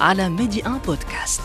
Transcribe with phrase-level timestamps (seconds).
[0.00, 1.40] على ميدي ان بودكاست.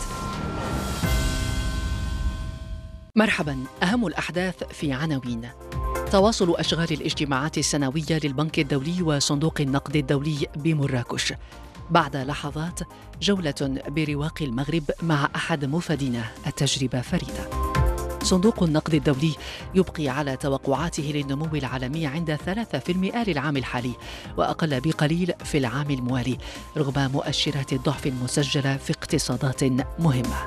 [3.16, 5.48] مرحبا أهم الأحداث في عناوين.
[6.12, 11.32] تواصل أشغال الاجتماعات السنوية للبنك الدولي وصندوق النقد الدولي بمراكش.
[11.90, 12.80] بعد لحظات
[13.22, 17.65] جولة برواق المغرب مع أحد مفادينا التجربة فريدة.
[18.26, 19.34] صندوق النقد الدولي
[19.74, 22.90] يبقي على توقعاته للنمو العالمي عند 3%
[23.28, 23.92] للعام الحالي
[24.36, 26.38] وأقل بقليل في العام الموالي
[26.76, 29.64] رغم مؤشرات الضعف المسجلة في اقتصادات
[29.98, 30.46] مهمة.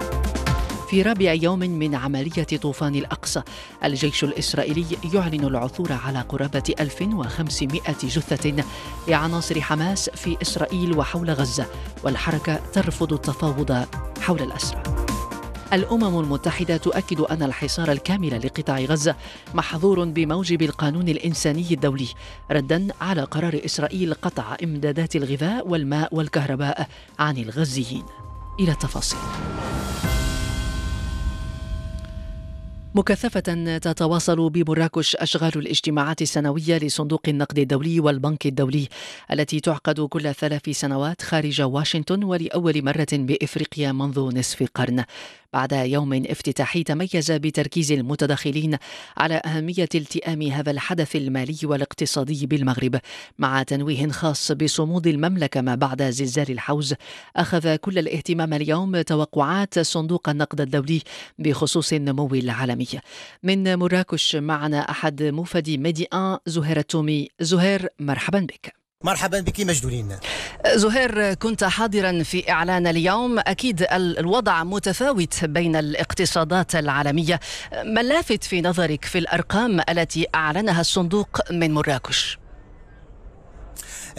[0.90, 3.42] في رابع يوم من عملية طوفان الأقصى
[3.84, 8.64] الجيش الإسرائيلي يعلن العثور على قرابة 1500 جثة
[9.08, 11.66] لعناصر حماس في إسرائيل وحول غزة
[12.03, 13.86] والحركة ترفض التفاوض
[14.22, 14.98] حول الأسرى.
[15.73, 19.16] الأمم المتحدة تؤكد أن الحصار الكامل لقطاع غزة
[19.53, 22.08] محظور بموجب القانون الإنساني الدولي
[22.52, 26.88] ردا على قرار إسرائيل قطع إمدادات الغذاء والماء والكهرباء
[27.20, 28.03] عن الغزيين.
[28.59, 29.20] إلى التفاصيل.
[32.95, 38.88] مكثفة تتواصل بمراكش أشغال الاجتماعات السنوية لصندوق النقد الدولي والبنك الدولي
[39.31, 45.04] التي تعقد كل ثلاث سنوات خارج واشنطن ولأول مرة بإفريقيا منذ نصف قرن.
[45.54, 48.78] بعد يوم افتتاحي تميز بتركيز المتداخلين
[49.18, 53.00] على أهمية التئام هذا الحدث المالي والاقتصادي بالمغرب.
[53.40, 56.94] مع تنويه خاص بصمود المملكة ما بعد زلزال الحوز
[57.36, 61.02] أخذ كل الاهتمام اليوم توقعات صندوق النقد الدولي
[61.40, 62.78] بخصوص النمو العالمي.
[63.44, 67.28] من مراكش معنا أحد مفدي ميدي آن زهير التومي.
[67.40, 68.73] زهير مرحبا بك.
[69.03, 70.16] مرحبا بك مجدولين.
[70.75, 73.39] زهير كنت حاضرا في إعلان اليوم.
[73.39, 77.39] أكيد الوضع متفاوت بين الاقتصادات العالمية.
[77.85, 82.38] ما اللافت في نظرك في الأرقام التي أعلنها الصندوق من مراكش؟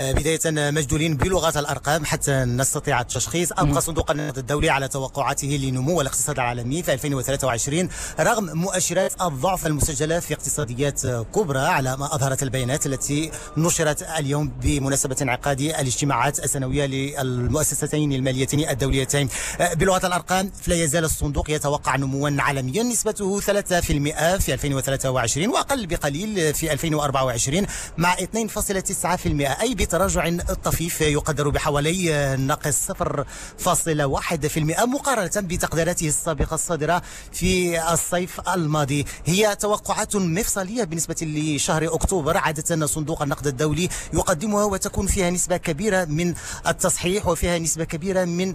[0.01, 3.53] بداية مجدولين بلغة الأرقام حتى نستطيع التشخيص.
[3.53, 7.89] أبقى صندوق النقد الدولي على توقعاته لنمو الاقتصاد العالمي في 2023
[8.21, 15.17] رغم مؤشرات الضعف المسجلة في اقتصاديات كبرى على ما أظهرت البيانات التي نشرت اليوم بمناسبة
[15.23, 19.29] انعقاد الاجتماعات السنوية للمؤسستين الماليتين الدوليتين.
[19.75, 22.83] بلغة الأرقام فلا يزال الصندوق يتوقع نموا عالميا.
[22.83, 27.67] نسبته 3% في 2023 وأقل بقليل في 2024
[27.99, 30.31] مع 2.9% أي بتراجع
[30.65, 32.95] طفيف يقدر بحوالي ناقص 0.1%
[34.87, 37.03] مقارنة بتقديراته السابقة الصادرة
[37.33, 39.05] في الصيف الماضي.
[39.27, 46.05] هي توقعات مفصلية بالنسبة لشهر أكتوبر عادة صندوق النقد الدولي يقدمها وتكون فيها نسبة كبيرة
[46.05, 46.35] من
[46.67, 48.55] التصحيح وفيها نسبة كبيرة من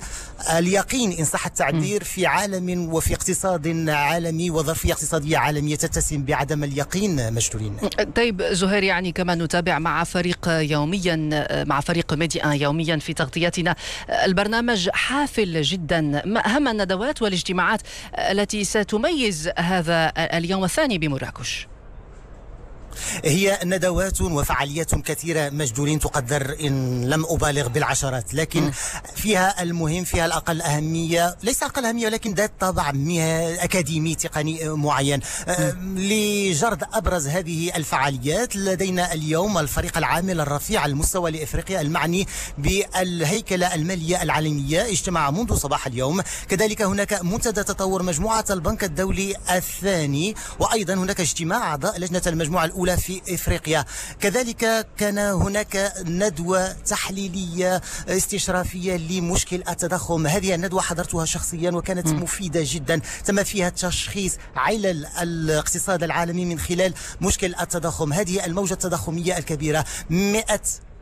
[0.58, 1.12] اليقين.
[1.12, 7.78] إن صح التعبير في عالم وفي اقتصاد عالمي وظرفية اقتصادية عالمية تتسم بعدم اليقين مجدولين
[8.16, 11.25] طيب زهير يعني كما نتابع مع فريق يوميا
[11.68, 13.76] مع فريق ميديا يوميا في تغطيتنا.
[14.10, 16.02] البرنامج حافل جدا.
[16.26, 17.82] ما أهم الندوات والاجتماعات
[18.16, 21.68] التي ستميز هذا اليوم الثاني بمراكش.
[23.26, 28.72] هي ندوات وفعاليات كثيرة مجدولين تقدر إن لم أبالغ بالعشرات لكن
[29.16, 32.92] فيها المهم فيها الأقل أهمية ليس أقل أهمية ولكن ذات طابع
[33.60, 35.20] أكاديمي تقني معين.
[35.96, 42.28] لجرد أبرز هذه الفعاليات لدينا اليوم الفريق العامل الرفيع المستوى لإفريقيا المعني
[42.58, 46.22] بالهيكلة المالية العالمية اجتمع منذ صباح اليوم.
[46.50, 52.85] كذلك هناك منتدى تطور مجموعة البنك الدولي الثاني وأيضا هناك اجتماع أعضاء لجنة المجموعة الأولى
[52.86, 53.86] الأولى في إفريقيا.
[54.20, 60.28] كذلك كان هناك ندوة تحليلية استشرافية لمشكل التضخم.
[60.28, 62.08] هذه الندوة حضرتها شخصيا وكانت.
[62.08, 63.02] مفيدة جدا.
[63.26, 68.14] تم فيها تشخيص علل الاقتصاد العالمي من خلال مشكل التضخم.
[68.14, 70.46] هذه الموجة التضخمية الكبيرة 100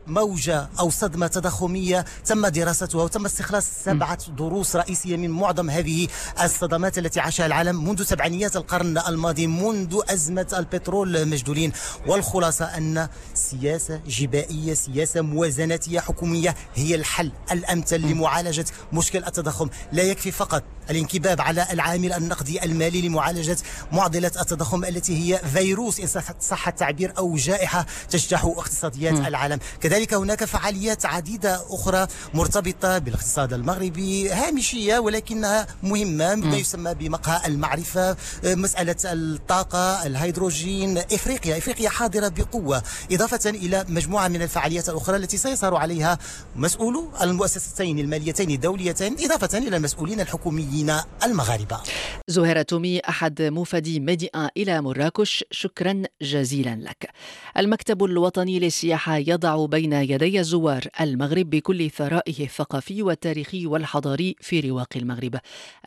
[0.06, 6.08] موجة أو صدمة تضخمية تم دراستها وتم استخلاص سبعة دروس رئيسية من معظم هذه
[6.42, 11.72] الصدمات التي عاشها العالم منذ سبعينيات القرن الماضي منذ أزمة البترول مجدولين.
[12.06, 19.68] والخلاصة أن سياسة جبائية سياسة موازناتية حكومية هي الحل الأمثل لمعالجة مشكل التضخم.
[19.92, 23.56] لا يكفي فقط الانكباب على العامل النقدي المالي لمعالجة
[23.92, 29.58] معضلة التضخم التي هي فيروس إن صح التعبير أو جائحة تجتاح اقتصاديات العالم.
[29.80, 37.46] كذلك كذلك هناك فعاليات عديدة أخرى مرتبطة بالاقتصاد المغربي هامشية ولكنها مهمة بما يسمى بمقهى
[37.46, 42.82] المعرفة مسألة الطاقة الهيدروجين إفريقيا إفريقيا حاضرة بقوة
[43.12, 46.18] إضافة إلى مجموعة من الفعاليات الأخرى التي سيسهر عليها
[46.56, 50.92] مسؤولو المؤسستين الماليتين الدوليتين إضافة إلى المسؤولين الحكوميين
[51.24, 51.80] المغاربة.
[52.28, 57.10] زهيرة تومي أحد مفدي ميدي إلى مراكش شكرا جزيلا لك.
[57.58, 64.88] المكتب الوطني للسياحة يضع بين يدي الزوار المغرب بكل ثرائه الثقافي والتاريخي والحضاري في رواق
[64.96, 65.38] المغرب.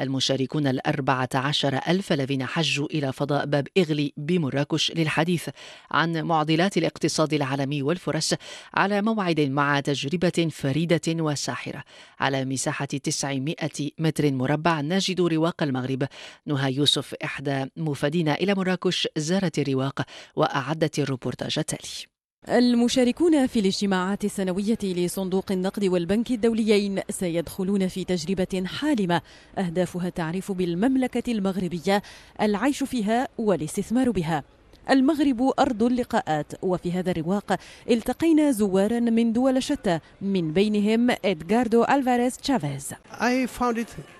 [0.01, 5.49] المشاركون الأربعة عشر ألف الذين حجوا إلى فضاء باب إغلي بمراكش للحديث
[5.91, 8.33] عن معضلات الاقتصاد العالمي والفرص
[8.73, 11.83] على موعد مع تجربة فريدة وساحرة.
[12.19, 13.55] على مساحة 900
[13.99, 16.07] متر مربع نجد رواق المغرب.
[16.45, 20.01] نهى يوسف إحدى مفادين إلى مراكش زارت الرواق
[20.35, 22.17] وأعدت الروبورتاج التالي.
[22.57, 29.22] المشاركون في الاجتماعات السنوية لصندوق النقد والبنك الدوليين سيدخلون في تجربة حالمة
[29.57, 32.01] أهدافها التعريف بالمملكة المغربية
[32.42, 34.44] العيش فيها والاستثمار بها
[34.89, 42.38] المغرب أرض اللقاءات وفي هذا الرواق التقينا زوارا من دول شتى من بينهم إدغاردو ألفاريز
[42.38, 44.17] تشافيز I found it.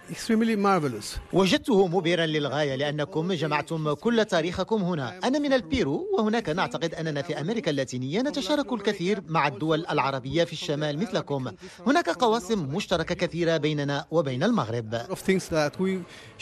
[1.34, 5.20] وجدته مبهرا للغاية لأنكم جمعتم كل تاريخكم هنا.
[5.24, 10.54] أنا من البيرو وهناك نعتقد أننا في أمريكا اللاتينية نتشارك الكثير مع الدول العربية في
[10.54, 11.52] الشمال مثلكم.
[11.88, 15.02] هناك قواسم مشتركة كثيرة بيننا وبين المغرب.
[15.10, 15.90] Of things that we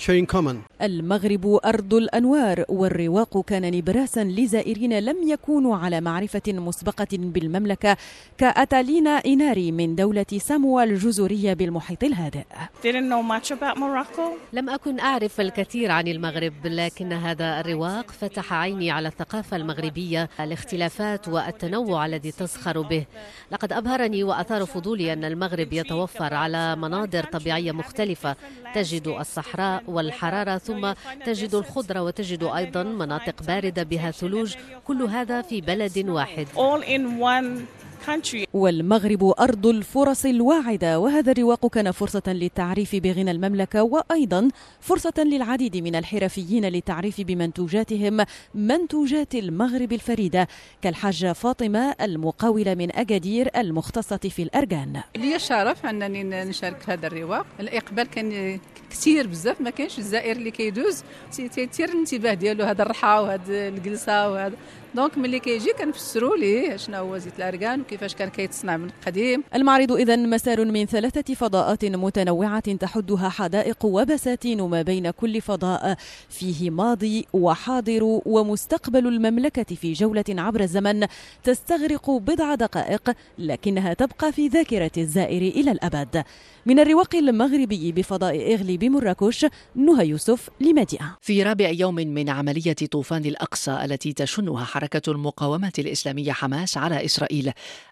[0.05, 0.55] share in common.
[0.81, 7.97] المغرب أرض الأنوار والرواق كان نبراسا لزائرين لم يكونوا على معرفة مسبقة بالمملكة
[8.37, 12.43] كأتالينا إيناري من دولة ساموا الجزرية بالمحيط الهادئ.
[14.53, 21.27] لم أكن أعرف الكثير عن المغرب لكن هذا الرواق فتح عيني على الثقافة المغربية الاختلافات
[21.27, 23.05] والتنوع الذي تزخر به.
[23.51, 28.35] لقد أبهرني وأثار فضولي أن المغرب يتوفر على مناظر طبيعية مختلفة
[28.73, 30.93] تجد الصحراء والحرارة ثم
[31.25, 34.55] تجد الخضرة وتجد أيضا مناطق باردة بها ثلوج
[34.87, 36.47] كل هذا في بلد واحد.
[38.53, 44.49] والمغرب أرض الفرص الواعدة وهذا الرواق كان فرصة للتعريف بغنى المملكة وأيضا
[44.81, 48.25] فرصة للعديد من الحرفيين للتعريف بمنتوجاتهم
[48.55, 50.47] منتوجات المغرب الفريدة
[50.81, 55.01] كالحاجة فاطمة المقاولة من أكادير المختصة في الأرجان.
[55.17, 57.45] لي شرف أنني نشارك في هذا الرواق.
[57.59, 58.59] الإقبال كان
[58.89, 61.03] كثير بزاف ما كاينش الزائر اللي كيدوز.
[61.31, 64.55] تي- تيثير الانتباه ديالو هذا الرحى وهذا الجلسة وهذا
[64.95, 69.43] donc ملي كيجي كنفسروا ليه شنو هو زيت الاركان وكيفاش كان كيتصنع من قديم.
[69.55, 75.97] المعرض إذا مسار من ثلاثة فضاءات متنوعة تحدها حدائق وبساتين ما بين كل فضاء
[76.29, 81.07] فيه ماضي وحاضر ومستقبل المملكة في جولة عبر الزمن
[81.43, 86.23] تستغرق بضع دقائق لكنها تبقى في ذاكرة الزائر إلى الأبد.
[86.65, 89.45] من الرواق المغربي بفضاء إغلي بمراكش
[89.75, 91.15] نهى يوسف لمدينة.
[91.21, 97.51] في رابع يوم من عملية طوفان الأقصى التي تشنها حركة المقاومة الإسلامية حماس على إسرائيل.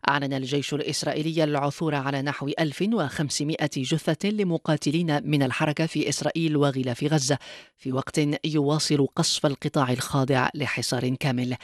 [0.09, 7.37] أعلن الجيش الإسرائيلي العثور على نحو 1500 جثة لمقاتلين من الحركة في إسرائيل وغلاف غزة
[7.77, 11.55] في وقت يواصل قصف القطاع الخاضع لحصار كامل.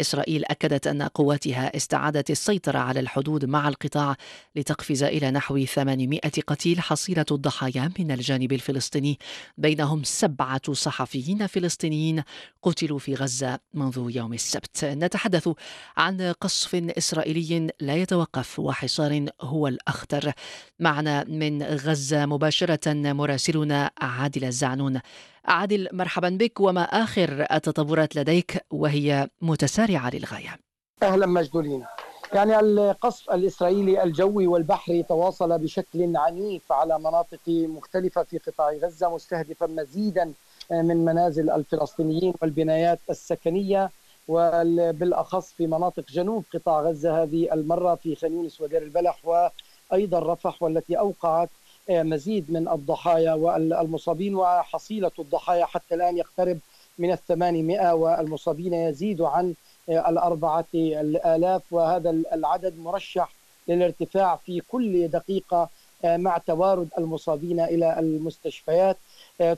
[0.00, 4.16] إسرائيل أكدت أن قواتها استعادت السيطرة على الحدود مع القطاع
[4.56, 9.18] لتقفز إلى نحو 800 قتيل حصيلة الضحايا من الجانب الفلسطيني.
[9.58, 12.22] بينهم سبعة صحفيين فلسطينيين
[12.62, 14.75] قتلوا في غزة منذ يوم السبت.
[14.84, 15.48] نتحدث
[15.96, 20.32] عن قصف إسرائيلي لا يتوقف وحصار هو الأخطر.
[20.80, 25.00] معنا من غزة مباشرة مراسلنا عادل الزعنون.
[25.44, 30.58] عادل مرحبا بك وما آخر التطورات لديك وهي متسارعة للغاية؟
[31.02, 31.84] أهلا مجدولين.
[32.32, 39.66] يعني القصف الإسرائيلي الجوي والبحري تواصل بشكل عنيف على مناطق مختلفة في قطاع غزة مستهدفا
[39.66, 40.32] مزيدا
[40.70, 43.90] من منازل الفلسطينيين والبنايات السكنية.
[44.28, 50.62] وبالاخص في مناطق جنوب قطاع غزة هذه المرة في خان يونس ودير البلح وأيضا رفح
[50.62, 51.48] والتي أوقعت
[51.90, 56.58] مزيد من الضحايا والمصابين وحصيلة الضحايا حتى الآن يقترب
[56.98, 59.54] من الثمانمائة والمصابين يزيد عن
[59.88, 61.62] الأربعة الآلاف.
[61.70, 63.32] وهذا العدد مرشح
[63.68, 65.68] للارتفاع في كل دقيقة
[66.04, 68.96] مع توارد المصابين إلى المستشفيات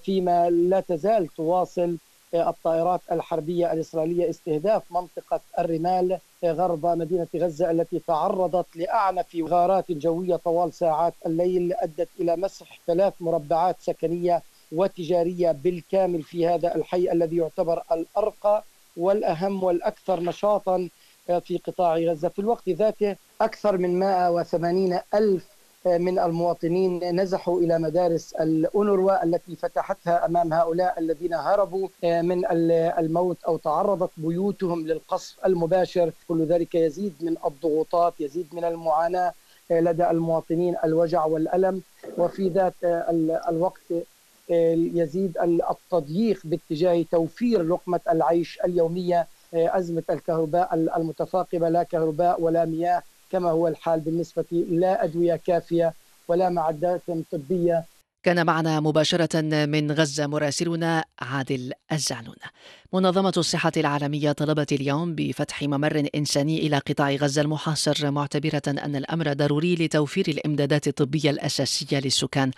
[0.02, 1.96] فيما لا تزال تواصل
[2.34, 10.72] الطائرات الحربية الإسرائيلية استهداف منطقة الرمال غرب مدينة غزة التي تعرضت لأعنف غارات جوية طوال
[10.72, 14.42] ساعات الليل أدت إلى مسح ثلاث مربعات سكنية
[14.72, 18.64] وتجارية بالكامل في هذا الحي الذي يعتبر الأرقى
[18.96, 20.88] والأهم والأكثر نشاطا
[21.26, 22.28] في قطاع غزة.
[22.28, 25.57] في الوقت ذاته أكثر من 180 ألف
[25.96, 32.42] من المواطنين نزحوا إلى مدارس الأونروا التي فتحتها أمام هؤلاء الذين هربوا من
[32.98, 36.12] الموت أو تعرضت بيوتهم للقصف المباشر.
[36.28, 39.32] كل ذلك يزيد من الضغوطات يزيد من المعاناة
[39.70, 41.82] لدى المواطنين الوجع والألم.
[42.18, 42.74] وفي ذات
[43.48, 43.92] الوقت
[44.94, 45.38] يزيد
[45.70, 53.02] التضييق باتجاه توفير لقمة العيش اليومية أزمة الكهرباء المتفاقمة لا كهرباء ولا مياه.
[53.30, 55.94] كما هو الحال بالنسبة لا أدوية كافية
[56.28, 57.00] ولا معدات
[57.32, 57.84] طبية.
[58.22, 62.34] كان معنا مباشرة من غزة مراسلنا عادل الزعنون
[62.92, 69.32] منظمة الصحة العالمية طلبت اليوم بفتح ممر إنساني إلى قطاع غزة المحاصر معتبرة أن الأمر
[69.32, 72.50] ضروري لتوفير الإمدادات الطبية الأساسية للسكان.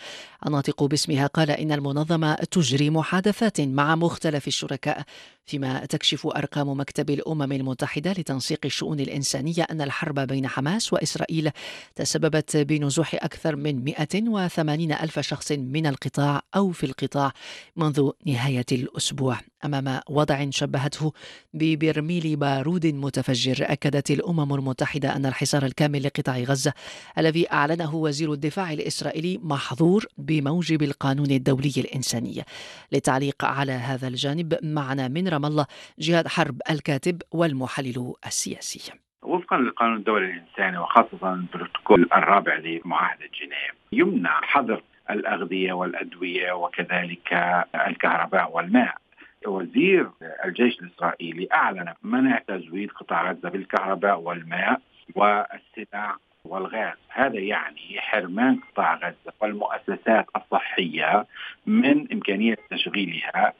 [0.47, 5.05] الناطق باسمها قال إن المنظمة تجري محادثات مع مختلف الشركاء
[5.47, 11.51] فيما تكشف أرقام مكتب الأمم المتحدة لتنسيق الشؤون الإنسانية أن الحرب بين حماس وإسرائيل
[11.95, 17.33] تسببت بنزوح أكثر من 180 ألف شخص من القطاع أو في القطاع
[17.77, 19.41] منذ نهاية الأسبوع.
[19.65, 21.13] أمام وضع شبهته
[21.55, 26.73] ببرميل بارود متفجر أكدت الأمم المتحدة أن الحصار الكامل لقطاع غزة
[27.19, 32.43] الذي أعلنه وزير الدفاع الإسرائيلي محظور بموجب القانون الدولي الإنساني.
[32.93, 35.67] للتعليق على هذا الجانب معنا من رام الله
[35.99, 38.93] جهاد حرب الكاتب والمحلل السياسي.
[39.23, 47.33] وفقا للقانون الدولي الإنساني وخاصة البروتوكول الرابع لمعاهدة جنيف يمنع حظر الأغذية والأدوية وكذلك
[47.87, 48.95] الكهرباء والماء.
[49.47, 50.11] وزير
[50.45, 54.81] الجيش الإسرائيلي أعلن منع تزويد قطاع غزة بالكهرباء والماء
[55.15, 56.97] والسلع والغاز.
[57.09, 61.27] هذا يعني حرمان قطاع غزة والمؤسسات الصحية
[61.67, 63.53] من إمكانية تشغيلها.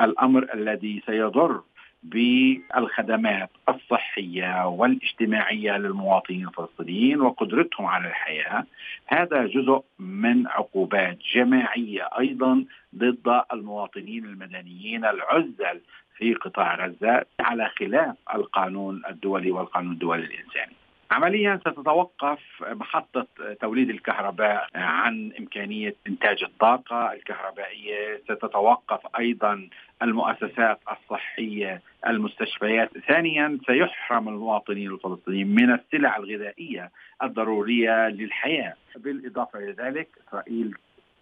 [0.00, 1.62] الأمر الذي سيضر
[2.02, 8.64] بالخدمات الصحية والاجتماعية للمواطنين الفلسطينيين وقدرتهم على الحياة
[9.06, 12.64] هذا جزء من عقوبات جماعية أيضا
[12.96, 15.80] ضد المواطنين المدنيين العزل
[16.16, 20.74] في قطاع غزة على خلاف القانون الدولي والقانون الدولي الإنساني.
[21.10, 23.26] عمليا ستتوقف محطة
[23.60, 28.22] توليد الكهرباء عن إمكانية إنتاج الطاقة الكهربائية.
[28.24, 29.68] ستتوقف أيضا
[30.02, 32.98] المؤسسات الصحية المستشفيات.
[32.98, 36.90] ثانيا سيحرم المواطنين الفلسطينيين من السلع الغذائية
[37.22, 38.74] الضرورية للحياة.
[38.96, 40.74] بالإضافة إلى ذلك إسرائيل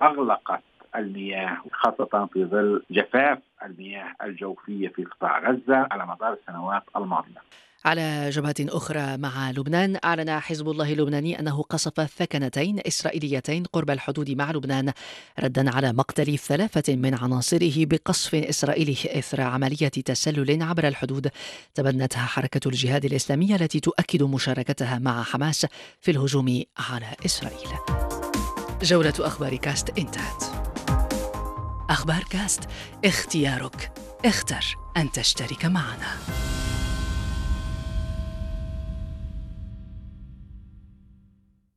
[0.02, 0.62] أغلقت
[0.96, 7.42] المياه خاصة في ظل جفاف المياه الجوفية في قطاع غزة على مدار السنوات الماضية.
[7.86, 9.98] على جبهة أخرى مع لبنان.
[10.04, 14.92] أعلن حزب الله اللبناني أنه قصف ثكنتين إسرائيليتين قرب الحدود مع لبنان
[15.38, 21.30] ردا على مقتل ثلاثة من عناصره بقصف إسرائيلي إثر عملية تسلل عبر الحدود.
[21.74, 25.66] تبنتها حركة الجهاد الإسلامية التي تؤكد مشاركتها مع حماس
[26.00, 27.70] في الهجوم على إسرائيل.
[28.82, 30.44] جولة أخبار كاست انتهت.
[31.90, 32.60] أخبار كاست
[33.04, 33.92] اختيارك.
[34.24, 36.16] اختر أن تشترك معنا.